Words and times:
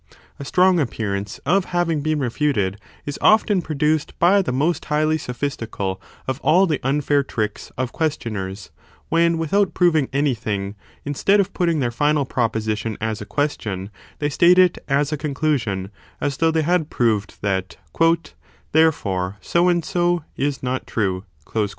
A 0.39 0.45
strong 0.45 0.79
appearance 0.79 1.37
of 1.45 1.65
having 1.65 2.01
been 2.01 2.17
refuted 2.17 2.79
is 3.05 3.19
often 3.21 3.61
produced 3.61 4.17
by 4.17 4.41
the 4.41 4.51
most 4.51 4.85
highly 4.85 5.19
sophistical 5.19 6.01
of 6.27 6.39
all 6.41 6.65
the 6.65 6.79
unfair 6.81 7.21
tricks 7.21 7.71
of 7.77 7.91
questioners, 7.91 8.71
when 9.09 9.37
without 9.37 9.75
proving 9.75 10.09
anything, 10.11 10.73
instead 11.05 11.39
of 11.39 11.53
putting 11.53 11.81
their 11.81 11.91
final 11.91 12.25
proposition 12.25 12.97
as 12.99 13.21
a 13.21 13.27
question, 13.27 13.91
they 14.17 14.25
10 14.25 14.31
state 14.31 14.57
it 14.57 14.79
as 14.87 15.11
a 15.11 15.17
conclusion, 15.17 15.91
as 16.19 16.37
though 16.37 16.49
they 16.49 16.63
had 16.63 16.89
proved 16.89 17.37
that 17.43 17.77
Therefore 18.71 19.37
so 19.39 19.69
and 19.69 19.85
so 19.85 20.23
is 20.35 20.63
not 20.63 20.87
true 20.87 21.25